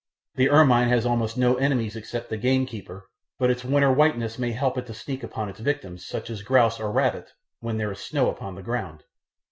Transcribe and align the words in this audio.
The 0.33 0.49
ermine 0.49 0.87
has 0.89 1.05
almost 1.05 1.37
no 1.37 1.57
enemies 1.57 1.95
except 1.95 2.31
the 2.31 2.37
gamekeeper, 2.37 3.07
but 3.37 3.51
its 3.51 3.63
winter 3.63 3.91
whiteness 3.93 4.39
may 4.39 4.51
help 4.51 4.75
it 4.79 4.87
to 4.87 4.95
sneak 4.95 5.21
upon 5.21 5.47
its 5.47 5.59
victims, 5.59 6.07
such 6.07 6.31
as 6.31 6.41
grouse 6.41 6.79
or 6.79 6.91
rabbit, 6.91 7.33
when 7.59 7.77
there 7.77 7.91
is 7.91 7.99
snow 7.99 8.27
upon 8.31 8.55
the 8.55 8.63
ground. 8.63 9.03